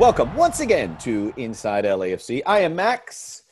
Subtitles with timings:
[0.00, 2.40] Welcome once again to Inside LAFC.
[2.46, 3.42] I am Max.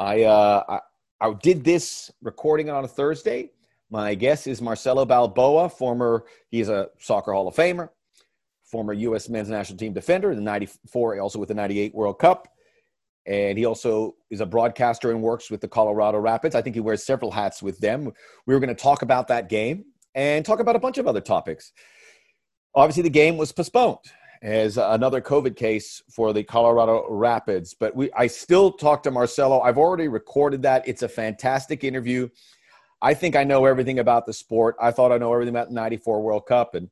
[0.00, 0.80] I, uh, I,
[1.20, 3.52] I did this recording on a Thursday.
[3.88, 7.88] My guest is Marcelo Balboa, former, he's a soccer Hall of Famer,
[8.64, 9.28] former U.S.
[9.28, 12.48] men's national team defender, in the 94, also with the 98 World Cup.
[13.24, 16.56] And he also is a broadcaster and works with the Colorado Rapids.
[16.56, 18.10] I think he wears several hats with them.
[18.46, 19.84] We were going to talk about that game
[20.16, 21.72] and talk about a bunch of other topics.
[22.74, 23.98] Obviously, the game was postponed
[24.42, 27.74] as another COVID case for the Colorado Rapids.
[27.74, 29.60] But we, I still talk to Marcelo.
[29.60, 30.86] I've already recorded that.
[30.86, 32.28] It's a fantastic interview.
[33.00, 34.74] I think I know everything about the sport.
[34.80, 36.74] I thought I know everything about the 94 World Cup.
[36.74, 36.90] And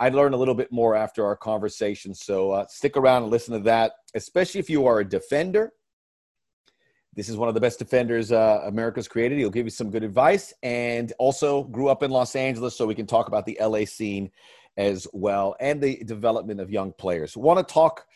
[0.00, 2.14] I learned a little bit more after our conversation.
[2.14, 5.72] So uh, stick around and listen to that, especially if you are a defender.
[7.14, 9.38] This is one of the best defenders uh, America's created.
[9.38, 12.94] He'll give you some good advice and also grew up in Los Angeles, so we
[12.94, 14.30] can talk about the LA scene
[14.78, 17.36] as well and the development of young players.
[17.36, 18.06] Want to talk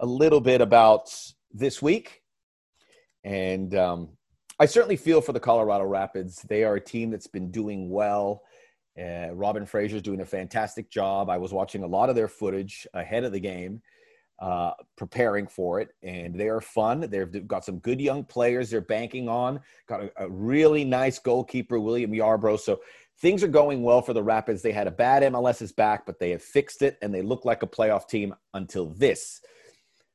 [0.00, 1.12] a little bit about
[1.52, 2.22] this week.
[3.24, 4.10] And um,
[4.58, 6.42] I certainly feel for the Colorado Rapids.
[6.48, 8.42] They are a team that's been doing well.
[8.98, 11.28] Uh, Robin Fraser's doing a fantastic job.
[11.28, 13.82] I was watching a lot of their footage ahead of the game,
[14.38, 17.00] uh, preparing for it, and they are fun.
[17.00, 19.58] They've got some good young players they're banking on.
[19.88, 22.60] Got a, a really nice goalkeeper, William Yarbrough.
[22.60, 22.80] So
[23.20, 24.62] things are going well for the Rapids.
[24.62, 27.62] They had a bad MLS's back, but they have fixed it and they look like
[27.62, 29.40] a playoff team until this.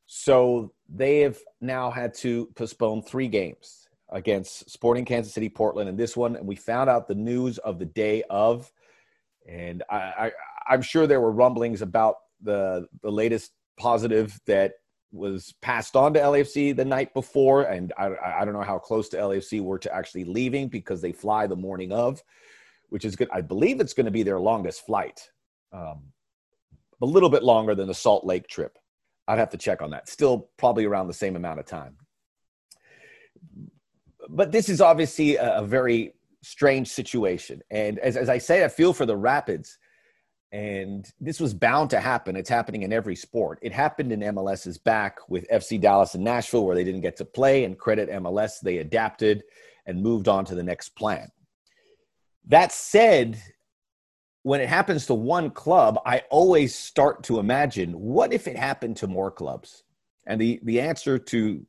[0.05, 5.97] So they have now had to postpone three games against Sporting Kansas City, Portland, and
[5.97, 6.35] this one.
[6.35, 8.71] And we found out the news of the day of.
[9.47, 10.31] And I,
[10.67, 14.73] I, am sure there were rumblings about the, the latest positive that
[15.11, 17.63] was passed on to LAFC the night before.
[17.63, 21.11] And I, I don't know how close to LAFC were to actually leaving because they
[21.11, 22.21] fly the morning of
[22.89, 23.29] which is good.
[23.31, 25.29] I believe it's going to be their longest flight,
[25.71, 26.03] um,
[27.01, 28.77] a little bit longer than the Salt Lake trip.
[29.27, 30.09] I'd have to check on that.
[30.09, 31.95] Still probably around the same amount of time.
[34.27, 37.61] But this is obviously a, a very strange situation.
[37.69, 39.77] And as, as I say, I feel for the Rapids.
[40.51, 42.35] And this was bound to happen.
[42.35, 43.59] It's happening in every sport.
[43.61, 47.25] It happened in MLS's back with FC Dallas and Nashville, where they didn't get to
[47.25, 47.65] play.
[47.65, 49.43] And credit MLS, they adapted
[49.85, 51.29] and moved on to the next plan.
[52.49, 53.41] That said,
[54.43, 58.97] when it happens to one club, I always start to imagine what if it happened
[58.97, 59.83] to more clubs?
[60.25, 61.65] And the, the answer to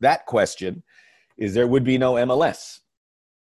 [0.00, 0.82] that question
[1.38, 2.80] is there would be no MLS.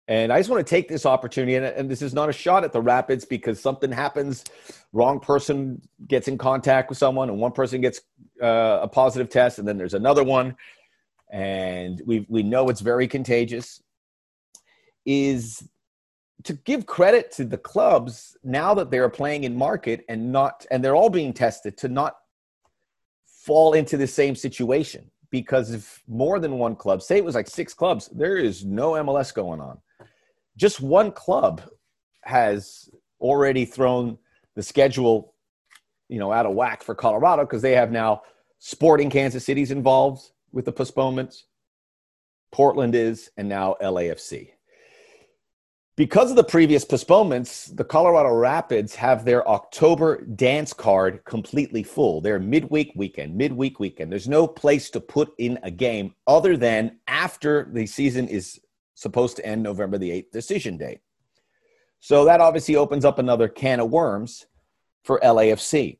[0.06, 2.64] And I just want to take this opportunity, and, and, this is not a shot
[2.64, 4.44] at the Rapids because something happens,
[4.92, 8.00] wrong person gets in contact with someone, and one person gets
[8.42, 10.56] uh, a positive test, and then there's another one,
[11.30, 13.80] and we we know it's very contagious.
[15.06, 15.62] Is
[16.44, 20.82] to give credit to the clubs now that they're playing in market and not and
[20.82, 22.16] they're all being tested to not
[23.24, 25.10] fall into the same situation.
[25.30, 28.92] Because if more than one club say it was like six clubs there is no
[28.92, 29.78] mls going on.
[30.56, 31.62] Just one club
[32.22, 32.88] has
[33.20, 34.18] already thrown
[34.56, 35.34] the schedule
[36.08, 38.22] you know out of whack for colorado because they have now
[38.58, 41.46] sporting kansas city's involved with the postponements.
[42.50, 44.50] Portland is and now lafc
[46.00, 52.22] because of the previous postponements, the Colorado Rapids have their October dance card completely full.
[52.22, 54.10] Their midweek weekend, midweek weekend.
[54.10, 58.58] There's no place to put in a game other than after the season is
[58.94, 61.00] supposed to end November the 8th, decision date.
[62.00, 64.46] So that obviously opens up another can of worms
[65.04, 65.98] for LAFC.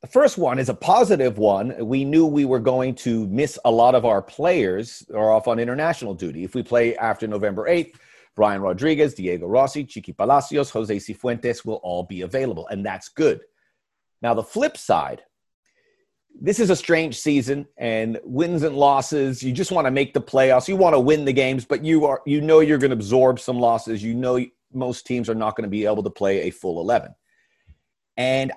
[0.00, 1.86] The first one is a positive one.
[1.86, 5.60] We knew we were going to miss a lot of our players are off on
[5.60, 6.42] international duty.
[6.42, 7.94] If we play after November 8th,
[8.38, 13.40] Brian Rodriguez, Diego Rossi, Chiqui Palacios, Jose Cifuentes will all be available, and that's good.
[14.22, 15.22] Now, the flip side,
[16.40, 19.42] this is a strange season and wins and losses.
[19.42, 20.68] You just want to make the playoffs.
[20.68, 23.40] You want to win the games, but you are you know you're going to absorb
[23.40, 24.04] some losses.
[24.04, 24.38] You know
[24.72, 27.12] most teams are not going to be able to play a full 11.
[28.16, 28.52] And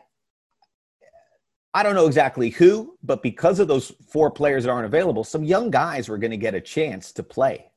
[1.73, 5.43] I don't know exactly who, but because of those four players that aren't available, some
[5.43, 7.70] young guys were going to get a chance to play.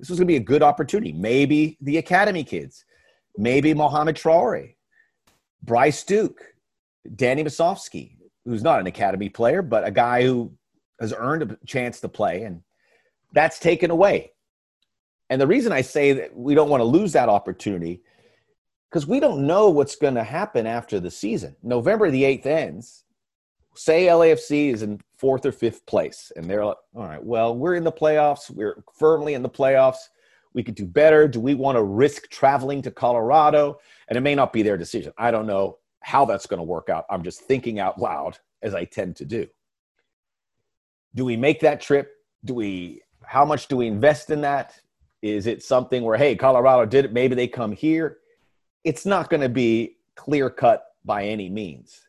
[0.00, 1.12] This was going to be a good opportunity.
[1.12, 2.86] Maybe the academy kids,
[3.36, 4.74] maybe Mohamed Traore,
[5.62, 6.40] Bryce Duke,
[7.16, 8.16] Danny Musovski,
[8.46, 10.52] who's not an academy player, but a guy who
[11.00, 12.62] has earned a chance to play, and
[13.34, 14.32] that's taken away.
[15.28, 18.02] And the reason I say that we don't want to lose that opportunity
[18.90, 21.54] because we don't know what's going to happen after the season.
[21.62, 23.04] November the 8th ends
[23.74, 27.74] say LAFC is in fourth or fifth place, and they're like, all right, well, we're
[27.74, 28.50] in the playoffs.
[28.50, 30.08] We're firmly in the playoffs.
[30.52, 31.28] We could do better.
[31.28, 33.78] Do we want to risk traveling to Colorado?
[34.08, 35.12] And it may not be their decision.
[35.16, 37.04] I don't know how that's going to work out.
[37.08, 39.46] I'm just thinking out loud as I tend to do.
[41.14, 42.12] do we make that trip?
[42.44, 44.78] Do we, how much do we invest in that?
[45.22, 48.18] Is it something where, hey, Colorado did it, maybe they come here?
[48.84, 52.06] It's not going to be clear cut by any means.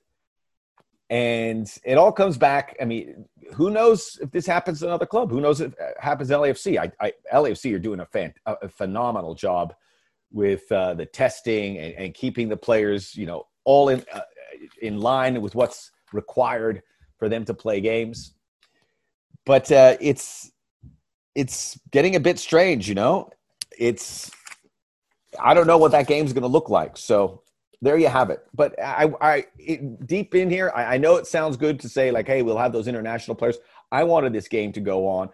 [1.12, 2.78] And it all comes back.
[2.82, 5.30] I mean, who knows if this happens to another club?
[5.30, 6.80] Who knows if it happens LAFC?
[6.80, 9.76] I, I LAFC are doing a, fan, a phenomenal job
[10.32, 14.22] with uh, the testing and, and, keeping the players, you know, all in uh,
[14.82, 16.82] in line with what's required
[17.18, 18.36] for them to play games.
[19.46, 20.50] But uh, it's
[21.36, 23.30] it's getting a bit strange, you know.
[23.78, 24.32] It's
[25.38, 26.96] I don't know what that game's going to look like.
[26.96, 27.44] So
[27.82, 28.46] there you have it.
[28.54, 32.12] But I, I it, deep in here, I, I know it sounds good to say
[32.12, 33.58] like, hey, we'll have those international players.
[33.92, 35.30] I wanted this game to go on.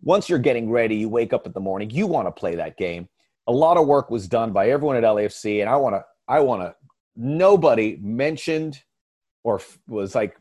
[0.00, 2.76] Once you're getting ready, you wake up in the morning, you want to play that
[2.76, 3.08] game.
[3.48, 6.40] A lot of work was done by everyone at LAFC, and I want to, I
[6.40, 6.74] want to.
[7.16, 8.80] Nobody mentioned
[9.42, 10.36] or was like,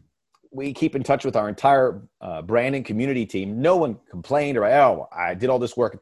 [0.51, 3.62] we keep in touch with our entire uh, branding community team.
[3.62, 6.01] No one complained or oh, I did all this work,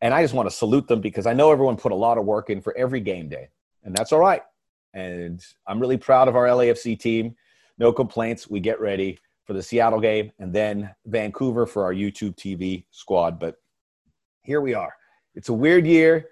[0.00, 2.24] and I just want to salute them because I know everyone put a lot of
[2.24, 3.48] work in for every game day,
[3.84, 4.42] and that's all right.
[4.94, 7.34] And I'm really proud of our LAFC team.
[7.78, 8.48] No complaints.
[8.48, 13.38] We get ready for the Seattle game and then Vancouver for our YouTube TV squad.
[13.40, 13.56] But
[14.42, 14.94] here we are.
[15.34, 16.28] It's a weird year.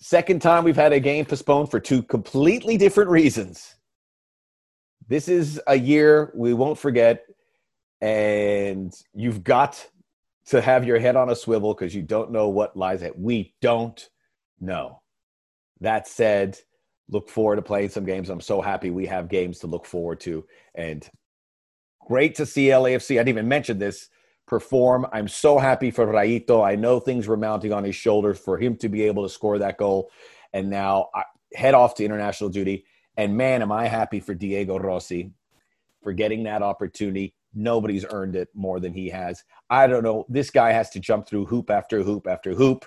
[0.00, 3.74] Second time we've had a game postponed for two completely different reasons.
[5.08, 7.24] This is a year we won't forget.
[8.00, 9.84] And you've got
[10.46, 13.14] to have your head on a swivel because you don't know what lies ahead.
[13.16, 14.08] We don't
[14.60, 15.02] know.
[15.80, 16.58] That said,
[17.10, 18.28] look forward to playing some games.
[18.28, 20.44] I'm so happy we have games to look forward to.
[20.74, 21.08] And
[22.06, 23.14] great to see LAFC.
[23.14, 24.08] I didn't even mention this
[24.46, 25.06] perform.
[25.12, 26.64] I'm so happy for Raito.
[26.64, 29.58] I know things were mounting on his shoulders for him to be able to score
[29.58, 30.10] that goal.
[30.52, 31.24] And now I
[31.54, 32.84] head off to international duty.
[33.16, 35.32] And man, am I happy for Diego Rossi
[36.02, 37.34] for getting that opportunity.
[37.54, 39.42] Nobody's earned it more than he has.
[39.70, 40.24] I don't know.
[40.28, 42.86] This guy has to jump through hoop after hoop after hoop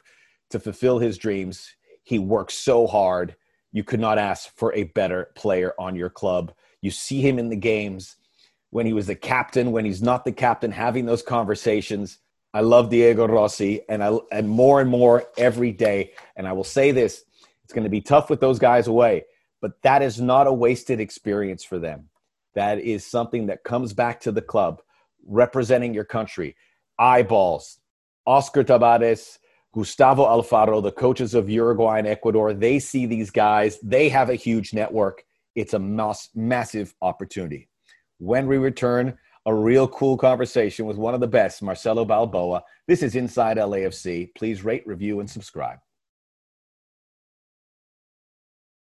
[0.51, 1.75] to fulfill his dreams.
[2.03, 3.35] He works so hard
[3.71, 6.53] you could not ask for a better player on your club.
[6.81, 8.17] You see him in the games
[8.69, 12.17] when he was the captain, when he's not the captain, having those conversations.
[12.53, 16.11] I love Diego Rossi, and I and more and more every day.
[16.35, 17.23] And I will say this:
[17.63, 19.25] it's going to be tough with those guys away,
[19.61, 22.09] but that is not a wasted experience for them.
[22.55, 24.81] That is something that comes back to the club,
[25.25, 26.57] representing your country.
[26.99, 27.79] Eyeballs,
[28.25, 29.39] Oscar Tabarez,
[29.73, 33.79] Gustavo Alfaro, the coaches of Uruguay and Ecuador, they see these guys.
[33.79, 35.23] They have a huge network.
[35.55, 37.69] It's a mass, massive opportunity.
[38.19, 42.63] When we return, a real cool conversation with one of the best, Marcelo Balboa.
[42.87, 44.35] This is Inside LAFC.
[44.35, 45.79] Please rate, review, and subscribe.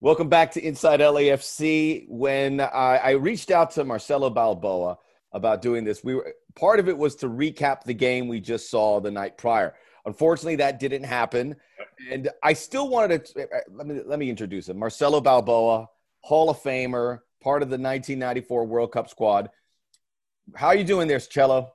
[0.00, 2.04] Welcome back to Inside LAFC.
[2.08, 4.98] When I, I reached out to Marcelo Balboa
[5.32, 8.70] about doing this, we were part of it was to recap the game we just
[8.70, 9.74] saw the night prior.
[10.06, 11.56] Unfortunately, that didn't happen.
[12.10, 14.78] And I still wanted to uh, let me let me introduce him.
[14.78, 15.88] Marcelo Balboa,
[16.20, 19.50] Hall of Famer, part of the 1994 World Cup squad.
[20.54, 21.72] How are you doing there, Cello?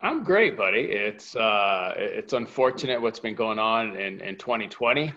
[0.00, 0.80] I'm great, buddy.
[0.80, 5.12] It's uh, it's unfortunate what's been going on in, in 2020,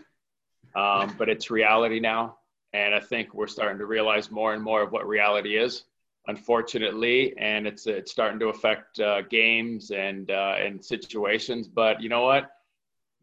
[0.75, 2.37] um, but it's reality now,
[2.73, 5.85] and I think we're starting to realize more and more of what reality is
[6.27, 11.67] unfortunately, and it's it's starting to affect uh, games and uh, and situations.
[11.67, 12.49] But you know what,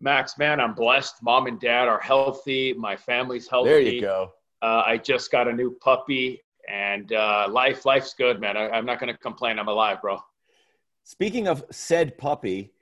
[0.01, 1.23] Max, man, I'm blessed.
[1.23, 2.75] Mom and dad are healthy.
[2.75, 3.71] My family's healthy.
[3.71, 4.33] There you go.
[4.63, 8.57] Uh, I just got a new puppy, and uh, life life's good, man.
[8.57, 9.59] I, I'm not going to complain.
[9.59, 10.19] I'm alive, bro.
[11.05, 12.73] Speaking of said puppy,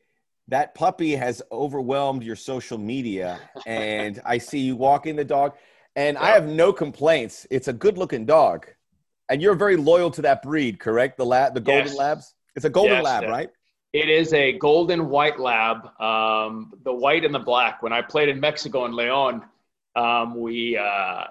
[0.48, 5.54] that puppy has overwhelmed your social media, and I see you walking the dog,
[5.94, 7.46] and I have no complaints.
[7.50, 8.66] It's a good-looking dog.
[9.28, 11.16] And you're very loyal to that breed, correct?
[11.16, 11.96] The lab, the golden yes.
[11.96, 12.34] labs.
[12.54, 13.50] It's a golden yes, lab, right?
[13.92, 15.88] It is a golden white lab.
[16.00, 17.82] Um, the white and the black.
[17.82, 19.44] When I played in Mexico in Leon,
[19.96, 21.24] um, we uh,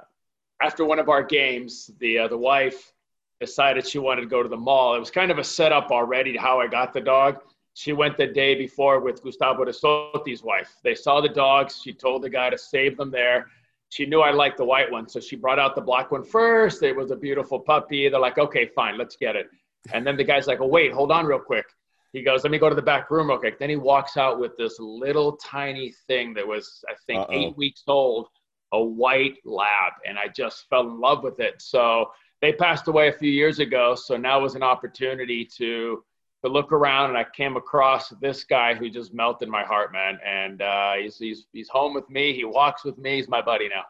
[0.61, 2.93] after one of our games, the uh, the wife
[3.39, 4.95] decided she wanted to go to the mall.
[4.95, 7.41] It was kind of a setup already how I got the dog.
[7.73, 10.75] She went the day before with Gustavo de Soti's wife.
[10.83, 11.81] They saw the dogs.
[11.83, 13.47] She told the guy to save them there
[13.93, 16.81] she knew I liked the white one, so she brought out the black one first.
[16.81, 18.09] It was a beautiful puppy.
[18.09, 19.47] They're like, okay, fine, let's get it.
[19.93, 21.65] And then the guy's like, oh, wait, hold on real quick.
[22.11, 23.59] He goes, let me go to the back room real quick.
[23.59, 27.33] Then he walks out with this little tiny thing that was, I think, Uh-oh.
[27.33, 28.29] eight weeks old,
[28.71, 29.93] a white lab.
[30.07, 31.61] And I just fell in love with it.
[31.61, 32.09] So
[32.41, 33.93] they passed away a few years ago.
[33.93, 36.03] So now was an opportunity to
[36.43, 40.19] to look around and I came across this guy who just melted my heart, man.
[40.25, 42.33] And uh, he's, he's, he's home with me.
[42.33, 43.15] He walks with me.
[43.15, 43.83] He's my buddy now.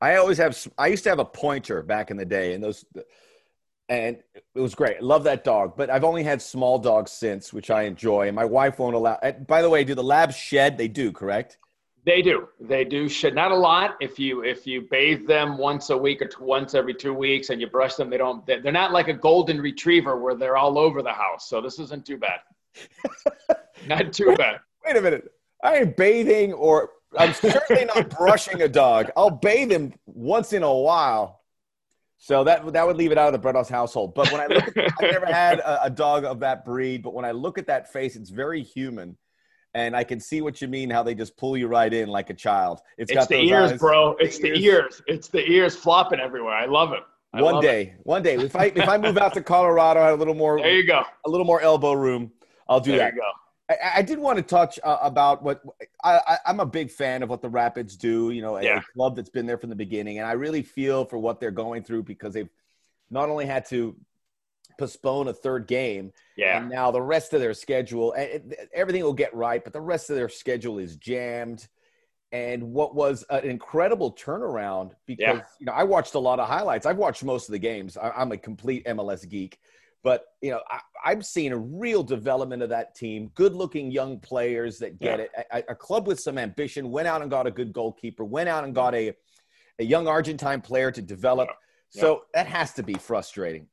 [0.00, 2.84] I always have, I used to have a pointer back in the day and those,
[3.88, 4.18] and
[4.54, 5.02] it was great.
[5.02, 8.28] Love that dog, but I've only had small dogs since, which I enjoy.
[8.28, 9.18] And my wife won't allow.
[9.46, 10.78] By the way, do the labs shed?
[10.78, 11.58] They do, correct?
[12.04, 12.48] They do.
[12.58, 13.34] They do shed.
[13.34, 13.96] Not a lot.
[14.00, 17.50] If you if you bathe them once a week or t- once every two weeks,
[17.50, 18.44] and you brush them, they don't.
[18.46, 21.48] They're not like a golden retriever where they're all over the house.
[21.48, 22.40] So this isn't too bad.
[23.86, 24.60] not too bad.
[24.86, 25.30] Wait a minute.
[25.62, 29.10] I ain't bathing or I'm certainly not brushing a dog.
[29.16, 31.40] I'll bathe him once in a while.
[32.18, 34.14] So that that would leave it out of the Bretos household.
[34.14, 37.02] But when I look, at, I've never had a, a, dog of that breed.
[37.02, 39.16] But when I look at that face, it's very human,
[39.74, 40.90] and I can see what you mean.
[40.90, 42.80] How they just pull you right in like a child.
[42.98, 44.16] It's, it's got the ears, eyes, bro.
[44.18, 44.60] It's the ears.
[44.60, 45.02] ears.
[45.06, 46.54] It's the ears flopping everywhere.
[46.54, 47.00] I love it.
[47.32, 48.00] I one day, it.
[48.02, 50.58] one day, if I if I move out to Colorado, I have a little more.
[50.58, 51.02] There you go.
[51.26, 52.32] A little more elbow room.
[52.68, 53.14] I'll do there that.
[53.14, 53.30] You go.
[53.70, 55.62] I, I did want to touch uh, about what
[56.02, 58.30] I, am a big fan of what the Rapids do.
[58.30, 58.78] You know, a, yeah.
[58.78, 61.52] a club that's been there from the beginning, and I really feel for what they're
[61.52, 62.50] going through because they've
[63.10, 63.94] not only had to
[64.80, 69.02] postpone a third game, yeah, and now the rest of their schedule, eh, eh, everything
[69.02, 71.68] will get right, but the rest of their schedule is jammed.
[72.32, 75.42] And what was an incredible turnaround because yeah.
[75.58, 76.86] you know I watched a lot of highlights.
[76.86, 77.98] I've watched most of the games.
[78.00, 79.58] I'm a complete MLS geek,
[80.04, 80.60] but you know
[81.04, 83.32] I, am seeing a real development of that team.
[83.34, 85.24] Good-looking young players that get yeah.
[85.24, 85.46] it.
[85.68, 88.24] A, a, club with some ambition went out and got a good goalkeeper.
[88.24, 89.12] Went out and got a
[89.80, 91.48] a young Argentine player to develop.
[91.92, 92.02] Yeah.
[92.02, 93.66] So that has to be frustrating.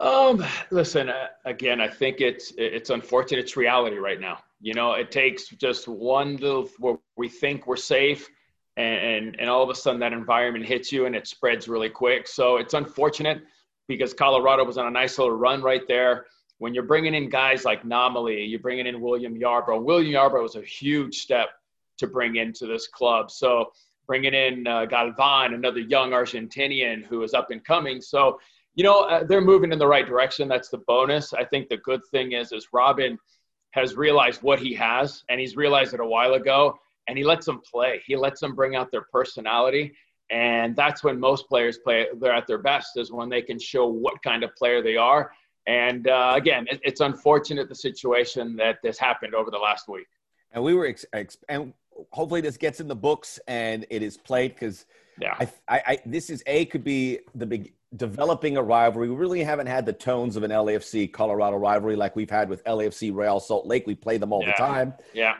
[0.00, 3.40] Um, listen, uh, again, I think it's it's unfortunate.
[3.40, 4.38] It's reality right now.
[4.60, 8.28] You know, it takes just one little where we think we're safe,
[8.76, 11.90] and, and and all of a sudden that environment hits you and it spreads really
[11.90, 12.26] quick.
[12.26, 13.42] So it's unfortunate
[13.86, 16.26] because Colorado was on a nice little run right there.
[16.58, 19.82] When you're bringing in guys like Namli, you're bringing in William Yarbrough.
[19.82, 21.48] William Yarbrough was a huge step
[21.98, 23.30] to bring into this club.
[23.30, 23.72] So
[24.06, 28.00] bringing in uh, Galvan, another young Argentinian who is up and coming.
[28.00, 28.40] So,
[28.74, 30.48] you know, uh, they're moving in the right direction.
[30.48, 31.32] That's the bonus.
[31.32, 33.18] I think the good thing is, is Robin
[33.70, 36.78] has realized what he has, and he's realized it a while ago,
[37.08, 38.02] and he lets them play.
[38.06, 39.94] He lets them bring out their personality,
[40.30, 42.06] and that's when most players play.
[42.18, 45.30] They're at their best is when they can show what kind of player they are.
[45.66, 50.06] And uh, again, it, it's unfortunate the situation that this happened over the last week.
[50.52, 51.72] And we were ex- ex- and
[52.10, 54.86] hopefully this gets in the books and it is played because
[55.20, 59.08] yeah, I, I, I, this is a could be the big developing a rivalry.
[59.08, 62.64] We really haven't had the tones of an LAFC Colorado rivalry like we've had with
[62.64, 63.86] LAFC Real Salt Lake.
[63.86, 64.52] We play them all yeah.
[64.52, 64.94] the time.
[65.12, 65.34] Yeah.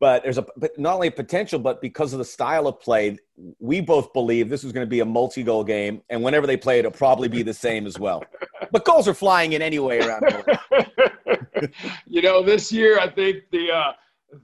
[0.00, 3.18] But there's a but not only a potential, but because of the style of play,
[3.58, 6.78] we both believe this is going to be a multi-goal game, and whenever they play,
[6.78, 8.24] it'll probably be the same as well.
[8.72, 11.70] but goals are flying in anyway around here.
[12.06, 13.92] you know, this year I think the uh,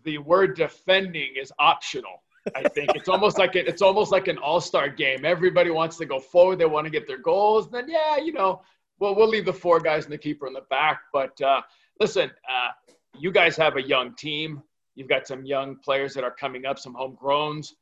[0.05, 2.23] the word defending is optional.
[2.55, 5.25] I think it's almost like it's almost like an all-star game.
[5.25, 6.59] Everybody wants to go forward.
[6.59, 7.71] They want to get their goals.
[7.71, 8.63] Then yeah, you know,
[8.99, 11.01] well we'll leave the four guys and the keeper in the back.
[11.13, 11.63] But uh,
[12.01, 12.71] listen, uh,
[13.19, 14.63] you guys have a young team.
[14.95, 17.73] You've got some young players that are coming up, some homegrowns.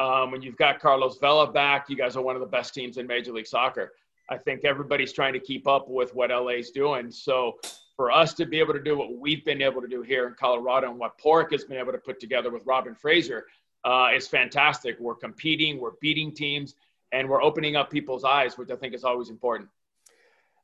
[0.00, 2.96] Um, when you've got Carlos Vela back, you guys are one of the best teams
[2.96, 3.92] in Major League Soccer.
[4.30, 7.10] I think everybody's trying to keep up with what LA's doing.
[7.10, 7.58] So
[7.94, 10.34] for us to be able to do what we've been able to do here in
[10.34, 13.44] Colorado and what Pádraig has been able to put together with Robin Fraser
[13.84, 14.98] uh, is fantastic.
[14.98, 16.74] We're competing, we're beating teams,
[17.12, 19.68] and we're opening up people's eyes, which I think is always important.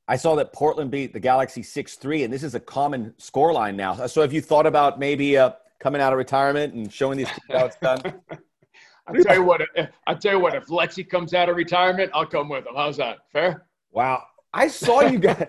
[0.09, 3.77] I saw that Portland beat the Galaxy 6 3, and this is a common scoreline
[3.77, 4.07] now.
[4.07, 7.47] So have you thought about maybe uh, coming out of retirement and showing these kids
[7.50, 8.00] how it's done?
[9.07, 9.62] I'll tell you what.
[10.07, 10.55] I'll tell you what.
[10.55, 12.75] If Lexi comes out of retirement, I'll come with him.
[12.77, 13.19] How's that?
[13.33, 13.67] Fair?
[13.93, 14.25] Wow.
[14.53, 15.47] I saw you guys.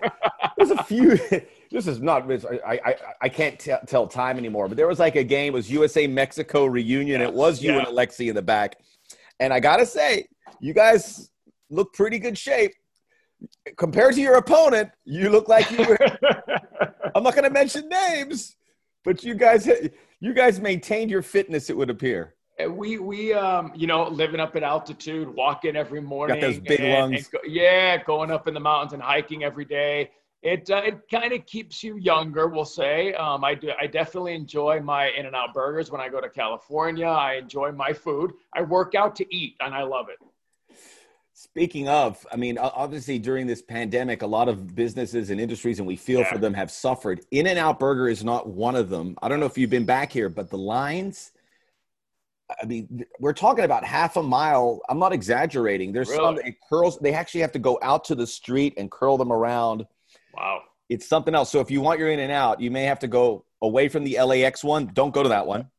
[0.56, 1.18] There's a few.
[1.72, 2.30] This is not.
[2.30, 4.68] I I, I can't t- tell time anymore.
[4.68, 5.54] But there was like a game.
[5.54, 7.20] It was USA Mexico reunion.
[7.20, 7.78] Yes, it was you yeah.
[7.78, 8.76] and Alexi in the back.
[9.40, 10.28] And I gotta say,
[10.60, 11.30] you guys
[11.70, 12.74] look pretty good shape
[13.76, 14.90] compared to your opponent.
[15.04, 15.98] You look like you were.
[17.14, 18.56] I'm not gonna mention names,
[19.04, 19.68] but you guys
[20.20, 21.70] you guys maintained your fitness.
[21.70, 22.34] It would appear.
[22.68, 26.40] We we um you know living up at altitude, walking every morning.
[26.40, 27.24] Got those big and, lungs.
[27.24, 30.10] And go, yeah, going up in the mountains and hiking every day.
[30.42, 33.14] It uh, it kind of keeps you younger, we'll say.
[33.14, 36.28] Um, I do I definitely enjoy my In and Out burgers when I go to
[36.28, 37.06] California.
[37.06, 38.32] I enjoy my food.
[38.52, 40.18] I work out to eat, and I love it.
[41.32, 45.88] Speaking of, I mean, obviously during this pandemic, a lot of businesses and industries, and
[45.88, 46.32] we feel yeah.
[46.32, 47.20] for them, have suffered.
[47.30, 49.16] In and Out Burger is not one of them.
[49.22, 51.32] I don't know if you've been back here, but the lines
[52.60, 54.80] I mean, we're talking about half a mile.
[54.88, 55.92] I'm not exaggerating.
[55.92, 56.36] There's really?
[56.36, 56.98] some it curls.
[56.98, 59.86] They actually have to go out to the street and curl them around.
[60.34, 60.62] Wow.
[60.88, 61.50] It's something else.
[61.50, 64.04] So if you want your in and out, you may have to go away from
[64.04, 64.90] the LAX one.
[64.92, 65.70] Don't go to that one.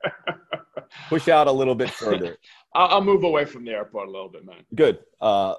[1.09, 2.37] Push out a little bit further.
[2.75, 4.65] I'll move away from the airport a little bit, man.
[4.73, 4.99] Good.
[5.21, 5.55] Uh,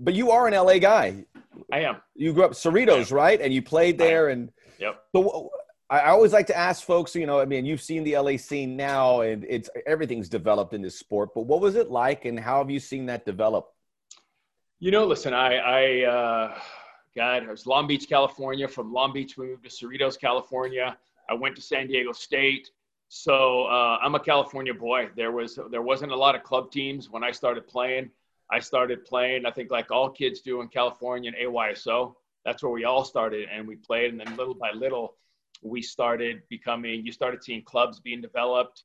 [0.00, 1.24] but you are an LA guy.
[1.72, 1.96] I am.
[2.14, 3.40] You grew up Cerritos, right?
[3.40, 5.02] And you played there, and yep.
[5.14, 5.50] So
[5.90, 8.76] I always like to ask folks, you know, I mean, you've seen the LA scene
[8.76, 11.30] now, and it's everything's developed in this sport.
[11.34, 13.68] But what was it like, and how have you seen that develop?
[14.80, 16.58] You know, listen, I, I, uh,
[17.16, 18.68] God, I was Long Beach, California.
[18.68, 20.96] From Long Beach, we moved to Cerritos, California.
[21.28, 22.70] I went to San Diego State.
[23.08, 25.08] So uh, I'm a California boy.
[25.16, 28.10] There was there wasn't a lot of club teams when I started playing.
[28.50, 32.14] I started playing, I think, like all kids do in California, in AYSO.
[32.44, 34.10] That's where we all started, and we played.
[34.10, 35.16] And then little by little,
[35.62, 37.04] we started becoming.
[37.04, 38.84] You started seeing clubs being developed.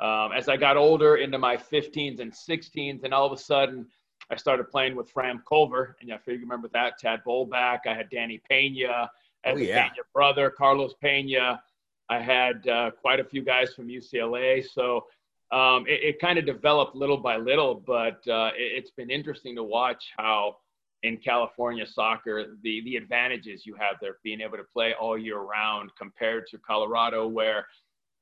[0.00, 3.86] Um, as I got older, into my 15s and 16s, and all of a sudden,
[4.30, 7.80] I started playing with Fram Culver, and I figure you remember that Tad Bolback.
[7.86, 9.10] I had Danny Pena,
[9.44, 9.88] I had oh, yeah.
[9.88, 11.62] Pena brother Carlos Pena.
[12.08, 15.06] I had uh, quite a few guys from UCLA, so
[15.50, 17.74] um, it, it kind of developed little by little.
[17.74, 20.56] But uh, it, has been interesting to watch how
[21.02, 25.38] in California soccer the the advantages you have there, being able to play all year
[25.38, 27.66] round compared to Colorado, where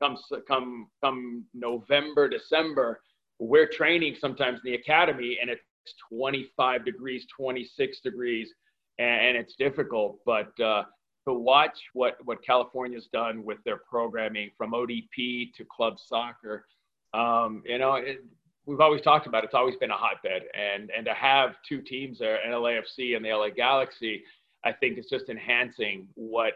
[0.01, 3.01] comes come come November December,
[3.39, 5.63] we're training sometimes in the academy and it's
[6.09, 8.53] 25 degrees, 26 degrees,
[8.99, 10.19] and, it's difficult.
[10.27, 10.85] But uh,
[11.27, 16.67] to watch what what California's done with their programming from ODP to club soccer,
[17.15, 18.25] um, you know, it,
[18.67, 19.47] we've always talked about it.
[19.47, 23.33] it's always been a hotbed, and and to have two teams there, LAFC and the
[23.33, 24.23] LA Galaxy,
[24.65, 26.55] I think it's just enhancing what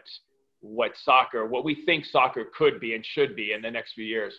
[0.61, 4.05] what soccer, what we think soccer could be and should be in the next few
[4.05, 4.33] years.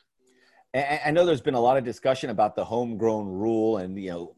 [0.74, 4.34] I know there's been a lot of discussion about the homegrown rule, and you know,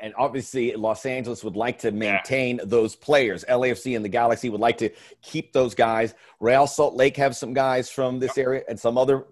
[0.00, 2.64] and obviously Los Angeles would like to maintain yeah.
[2.66, 3.44] those players.
[3.48, 4.90] LAFC and the Galaxy would like to
[5.22, 6.14] keep those guys.
[6.40, 9.26] Real Salt Lake have some guys from this area and some other.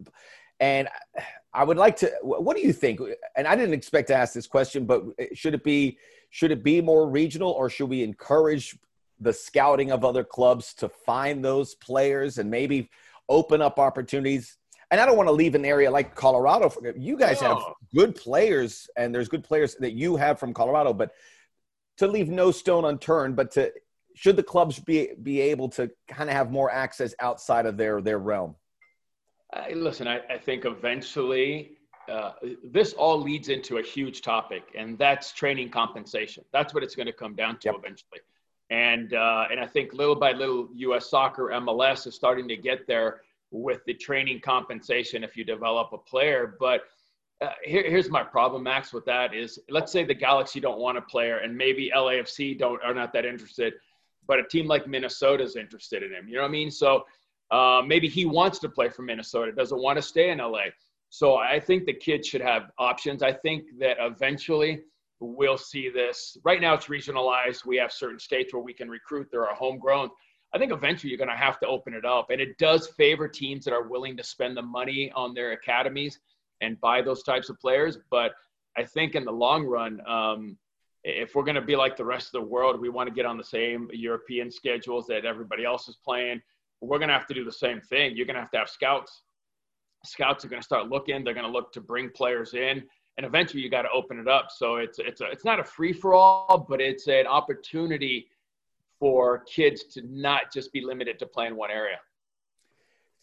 [0.60, 0.88] And
[1.52, 2.12] I would like to.
[2.22, 3.00] What do you think?
[3.36, 5.98] And I didn't expect to ask this question, but uh, should it be
[6.30, 8.78] should it be more regional, or should we encourage
[9.20, 12.90] the scouting of other clubs to find those players and maybe
[13.28, 14.58] open up opportunities?
[14.90, 16.72] And I don't want to leave an area like Colorado.
[16.96, 17.58] You guys have
[17.94, 21.12] good players, and there's good players that you have from Colorado, but
[21.98, 23.72] to leave no stone unturned, but to
[24.14, 28.00] should the clubs be be able to kind of have more access outside of their
[28.00, 28.54] their realm?
[29.52, 31.72] Uh, listen, I, I, think eventually
[32.08, 32.32] uh,
[32.64, 36.44] this all leads into a huge topic, and that's training compensation.
[36.52, 37.76] That's what it's going to come down to yep.
[37.78, 38.20] eventually.
[38.70, 41.10] And uh, and I think little by little, U.S.
[41.10, 43.22] Soccer MLS is starting to get there
[43.62, 46.56] with the training compensation if you develop a player.
[46.58, 46.82] But
[47.40, 50.98] uh, here, here's my problem, Max, with that is let's say the Galaxy don't want
[50.98, 53.74] a player and maybe LAFC don't are not that interested,
[54.26, 56.28] but a team like Minnesota is interested in him.
[56.28, 56.70] You know what I mean?
[56.70, 57.04] So
[57.50, 60.64] uh, maybe he wants to play for Minnesota, doesn't want to stay in LA.
[61.08, 63.22] So I think the kid should have options.
[63.22, 64.82] I think that eventually
[65.20, 66.36] we'll see this.
[66.44, 67.64] Right now it's regionalized.
[67.64, 69.28] We have certain states where we can recruit.
[69.30, 70.10] There are homegrown.
[70.56, 72.30] I think eventually you're going to have to open it up.
[72.30, 76.18] And it does favor teams that are willing to spend the money on their academies
[76.62, 77.98] and buy those types of players.
[78.10, 78.32] But
[78.74, 80.56] I think in the long run, um,
[81.04, 83.26] if we're going to be like the rest of the world, we want to get
[83.26, 86.40] on the same European schedules that everybody else is playing.
[86.80, 88.16] We're going to have to do the same thing.
[88.16, 89.24] You're going to have to have scouts.
[90.06, 91.22] Scouts are going to start looking.
[91.22, 92.82] They're going to look to bring players in,
[93.18, 94.48] and eventually you got to open it up.
[94.50, 98.28] So it's it's a, it's not a free for all, but it's an opportunity
[98.98, 101.98] for kids to not just be limited to playing one area.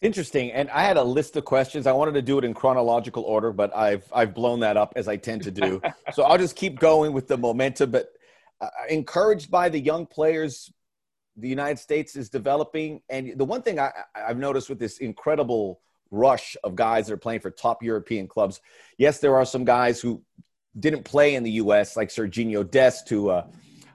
[0.00, 0.52] Interesting.
[0.52, 1.86] And I had a list of questions.
[1.86, 5.08] I wanted to do it in chronological order, but I've I've blown that up as
[5.08, 5.80] I tend to do.
[6.12, 7.90] so I'll just keep going with the momentum.
[7.90, 8.12] But
[8.60, 10.70] uh, encouraged by the young players
[11.36, 15.80] the United States is developing, and the one thing I, I've noticed with this incredible
[16.10, 18.60] rush of guys that are playing for top European clubs,
[18.98, 20.22] yes, there are some guys who
[20.78, 21.96] didn't play in the U.S.
[21.96, 23.46] like Serginho Dest, who uh,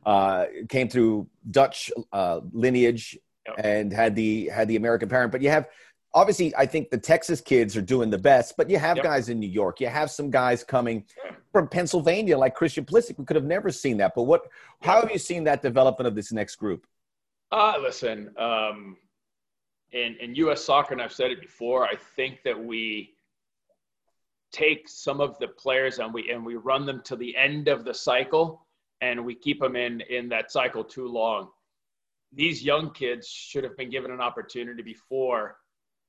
[0.05, 3.55] uh, came through Dutch uh, lineage yep.
[3.63, 5.31] and had the had the American parent.
[5.31, 5.67] But you have
[6.13, 8.55] obviously, I think the Texas kids are doing the best.
[8.57, 9.05] But you have yep.
[9.05, 9.79] guys in New York.
[9.79, 11.05] You have some guys coming
[11.51, 13.17] from Pennsylvania, like Christian Pulisic.
[13.17, 14.13] We could have never seen that.
[14.15, 14.47] But what?
[14.81, 16.85] How have you seen that development of this next group?
[17.51, 18.97] Uh, listen, um,
[19.91, 20.63] in in U.S.
[20.63, 21.85] soccer, and I've said it before.
[21.85, 23.15] I think that we
[24.51, 27.85] take some of the players and we and we run them to the end of
[27.85, 28.65] the cycle
[29.01, 31.49] and we keep them in in that cycle too long.
[32.33, 35.57] These young kids should have been given an opportunity before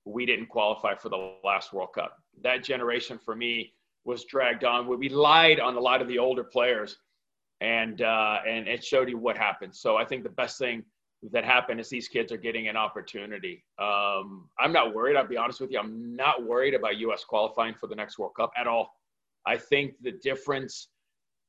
[0.04, 2.16] we didn't qualify for the last World Cup.
[2.42, 3.72] That generation for me
[4.04, 4.86] was dragged on.
[4.86, 6.96] We lied on a lot of the older players,
[7.60, 9.74] and uh, and it showed you what happened.
[9.74, 10.84] So I think the best thing
[11.32, 13.62] that happened is these kids are getting an opportunity.
[13.78, 15.16] Um, I'm not worried.
[15.16, 15.78] I'll be honest with you.
[15.78, 17.24] I'm not worried about U.S.
[17.24, 18.90] qualifying for the next World Cup at all.
[19.46, 20.88] I think the difference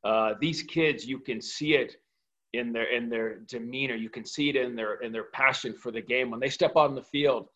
[0.04, 1.98] uh, these kids, you can see it
[2.54, 3.96] in their in their demeanor.
[3.96, 6.76] You can see it in their in their passion for the game when they step
[6.76, 7.48] on the field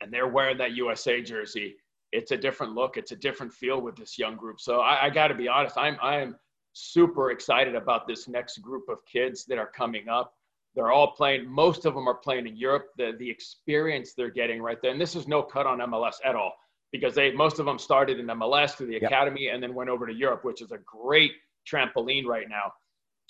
[0.00, 1.76] and they're wearing that USA jersey.
[2.10, 2.96] It's a different look.
[2.96, 4.60] It's a different feel with this young group.
[4.60, 5.76] So I, I got to be honest.
[5.78, 6.36] I'm I'm
[6.72, 10.34] super excited about this next group of kids that are coming up.
[10.74, 11.46] They're all playing.
[11.46, 12.88] Most of them are playing in Europe.
[12.96, 16.34] The the experience they're getting right there, and this is no cut on MLS at
[16.34, 16.54] all
[16.92, 19.04] because they most of them started in MLS through the yep.
[19.04, 21.32] academy and then went over to Europe, which is a great
[21.70, 22.72] trampoline right now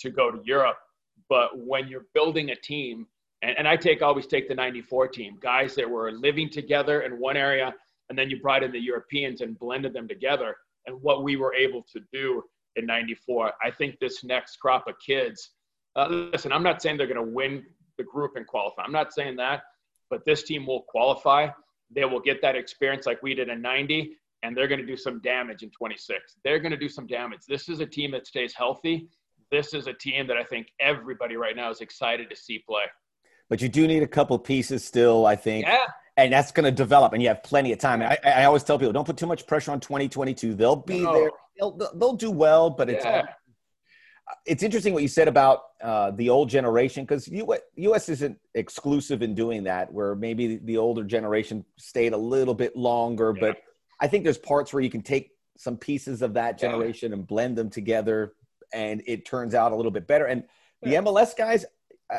[0.01, 0.77] to go to Europe.
[1.29, 3.07] But when you're building a team,
[3.43, 7.19] and, and I take always take the 94 team, guys that were living together in
[7.19, 7.73] one area,
[8.09, 10.57] and then you brought in the Europeans and blended them together.
[10.87, 12.43] And what we were able to do
[12.77, 15.51] in 94, I think this next crop of kids,
[15.95, 17.65] uh, listen, I'm not saying they're going to win
[17.99, 18.83] the group and qualify.
[18.83, 19.63] I'm not saying that,
[20.11, 21.49] but this team will qualify.
[21.95, 24.97] They will get that experience like we did in 90, and they're going to do
[24.97, 26.37] some damage in 26.
[26.45, 27.41] They're going to do some damage.
[27.49, 29.09] This is a team that stays healthy
[29.53, 32.85] this is a team that I think everybody right now is excited to see play.
[33.49, 35.67] But you do need a couple pieces still, I think.
[35.67, 35.77] Yeah.
[36.17, 38.03] And that's going to develop, and you have plenty of time.
[38.03, 40.55] I, I always tell people, don't put too much pressure on 2022.
[40.55, 41.13] They'll be no.
[41.15, 41.31] there.
[41.59, 43.27] They'll, they'll do well, but it's yeah.
[44.47, 48.09] It's interesting what you said about uh, the old generation because U.S.
[48.09, 49.93] isn't exclusive in doing that.
[49.93, 53.41] Where maybe the older generation stayed a little bit longer, yeah.
[53.41, 53.63] but
[54.01, 57.19] I think there's parts where you can take some pieces of that generation yeah.
[57.19, 58.33] and blend them together
[58.73, 60.27] and it turns out a little bit better.
[60.27, 60.45] And
[60.83, 61.65] the MLS guys,
[62.11, 62.19] I,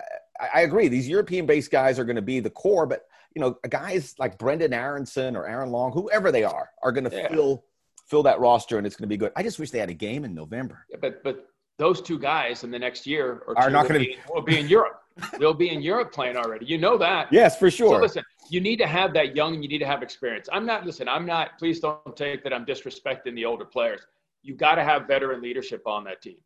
[0.56, 0.88] I agree.
[0.88, 4.74] These European-based guys are going to be the core, but you know, guys like Brendan
[4.74, 7.30] Aaronson or Aaron Long, whoever they are, are going to yeah.
[7.30, 7.66] fill
[8.08, 9.32] fill that roster, and it's going to be good.
[9.36, 10.86] I just wish they had a game in November.
[10.90, 11.48] Yeah, but but
[11.80, 14.60] those two guys in the next year or are not going to be will be
[14.60, 15.00] in Europe.
[15.40, 16.66] They'll be in Europe playing already.
[16.66, 17.32] You know that.
[17.32, 17.98] Yes, for sure.
[17.98, 19.62] So listen, you need to have that young.
[19.62, 20.50] You need to have experience.
[20.52, 20.86] I'm not.
[20.86, 21.58] Listen, I'm not.
[21.60, 24.02] Please don't take that I'm disrespecting the older players.
[24.42, 26.38] You got to have veteran leadership on that team.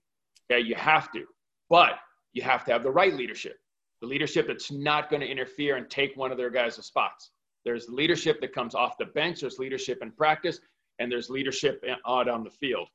[0.52, 1.26] Okay, you have to,
[1.70, 1.94] but
[2.34, 3.58] you have to have the right leadership.
[4.02, 7.32] The leadership that's not going to interfere and take one of their guys' spots.
[7.66, 9.42] There's leadership that comes off the bench.
[9.42, 10.60] There's leadership in practice,
[11.00, 12.88] and there's leadership out on the field.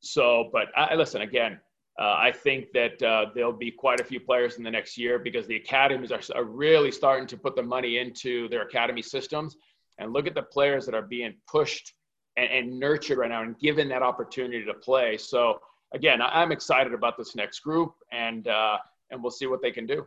[0.00, 1.60] So, but I, listen again.
[1.98, 5.18] Uh, I think that uh, there'll be quite a few players in the next year
[5.18, 9.56] because the academies are, are really starting to put the money into their academy systems.
[9.98, 11.94] And look at the players that are being pushed
[12.36, 15.16] and, and nurtured right now and given that opportunity to play.
[15.16, 15.60] So
[15.94, 18.78] again, I'm excited about this next group, and uh,
[19.10, 20.06] and we'll see what they can do.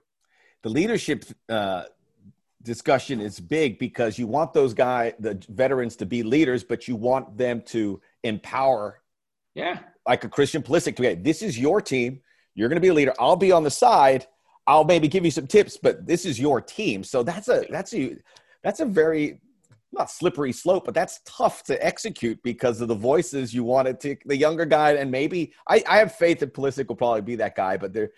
[0.62, 1.86] The leadership uh,
[2.64, 6.96] discussion is big because you want those guys, the veterans, to be leaders, but you
[6.96, 9.02] want them to empower.
[9.56, 10.96] Yeah, like a Christian Pulisic.
[10.98, 12.22] To get this is your team.
[12.56, 13.14] You're going to be a leader.
[13.20, 14.28] I'll be on the side.
[14.68, 17.04] I'll maybe give you some tips, but this is your team.
[17.04, 18.18] So that's a that's a
[18.64, 19.42] that's a very
[19.92, 24.18] not slippery slope, but that's tough to execute because of the voices you wanted to
[24.26, 24.92] the younger guy.
[24.94, 28.12] And maybe I, I have faith that Pulisic will probably be that guy, but there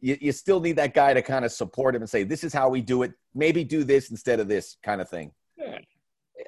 [0.00, 2.52] you, you still need that guy to kind of support him and say, this is
[2.52, 3.12] how we do it.
[3.34, 5.32] Maybe do this instead of this kind of thing.
[5.58, 5.78] Yeah.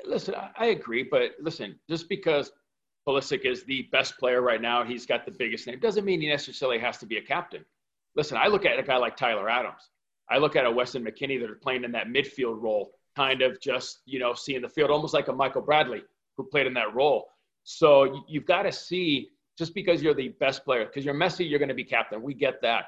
[0.07, 2.51] Listen, I agree, but listen, just because
[3.07, 6.29] Pulisic is the best player right now, he's got the biggest name, doesn't mean he
[6.29, 7.65] necessarily has to be a captain.
[8.15, 9.91] Listen, I look at a guy like Tyler Adams.
[10.31, 13.61] I look at a Weston McKennie that are playing in that midfield role kind of
[13.61, 16.03] just, you know, seeing the field, almost like a Michael Bradley
[16.37, 17.29] who played in that role.
[17.65, 21.59] So you've got to see just because you're the best player, because you're Messi, you're
[21.59, 22.23] going to be captain.
[22.23, 22.87] We get that.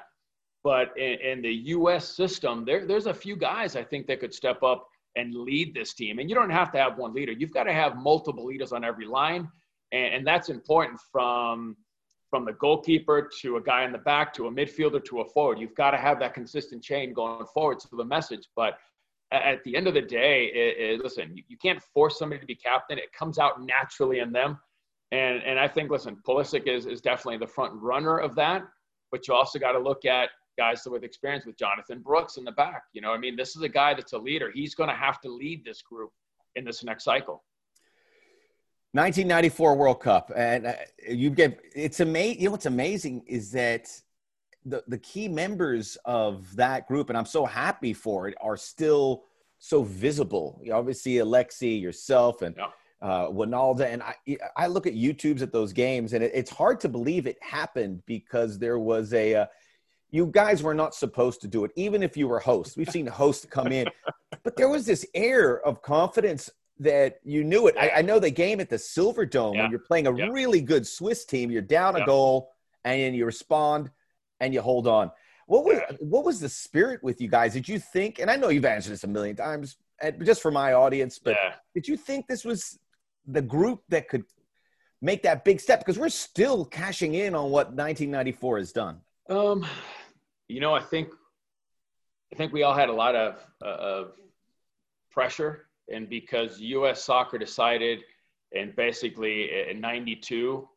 [0.63, 2.07] But in, in, the U.S.
[2.07, 5.93] system, there, there's a few guys I think that could step up and lead this
[5.93, 6.17] team.
[6.17, 7.31] And you don't have to have one leader.
[7.31, 9.47] You've got to have multiple leaders on every line.
[9.95, 11.77] And, and that's important from,
[12.29, 15.57] from the goalkeeper to a guy in the back to a midfielder to a forward.
[15.57, 18.49] You've got to have that consistent chain going forward to the message.
[18.55, 18.77] But
[19.31, 22.45] at the end of the day, it, it, listen, you, you, can't force somebody to
[22.45, 22.97] be captain.
[22.97, 24.59] It comes out naturally in them.
[25.11, 28.63] And, and I think, listen, Pulisic is, is definitely the front runner of that.
[29.11, 32.51] But you also got to look at guys with experience with Jonathan Brooks in the
[32.51, 32.83] back.
[32.93, 34.51] You know, I mean, this is a guy that's a leader.
[34.53, 36.11] He's going to have to lead this group
[36.55, 37.43] in this next cycle.
[38.95, 40.73] 1994 World Cup, and uh,
[41.05, 42.39] you get it's amazing.
[42.39, 43.89] You know what's amazing is that
[44.63, 49.25] the, the key members of that group, and I'm so happy for it, are still
[49.59, 50.61] so visible.
[50.63, 52.67] You know, obviously, Alexi, yourself, and yeah.
[53.01, 53.81] uh, Wynalda.
[53.81, 54.15] And I,
[54.55, 58.01] I look at YouTubes at those games, and it, it's hard to believe it happened
[58.05, 59.35] because there was a.
[59.35, 59.45] Uh,
[60.09, 62.77] you guys were not supposed to do it, even if you were hosts.
[62.77, 63.89] We've seen hosts come in,
[64.43, 67.75] but there was this air of confidence that you knew it.
[67.79, 69.63] I, I know the game at the Silver Dome yeah.
[69.63, 70.27] when you're playing a yeah.
[70.27, 72.51] really good Swiss team, you're down a goal
[72.83, 73.91] and you respond
[74.39, 75.11] and you hold on.
[75.47, 77.53] What was what was the spirit with you guys?
[77.53, 78.19] Did you think?
[78.19, 79.77] And I know you've answered this a million times,
[80.23, 81.53] just for my audience, but yeah.
[81.73, 82.79] did you think this was
[83.27, 84.23] the group that could
[85.01, 85.79] make that big step?
[85.79, 89.01] Because we're still cashing in on what 1994 has done.
[89.29, 89.65] Um,
[90.47, 91.09] you know, I think
[92.33, 94.11] I think we all had a lot of uh, of
[95.11, 97.03] pressure, and because U.S.
[97.03, 97.99] Soccer decided,
[98.53, 100.67] and basically in '92,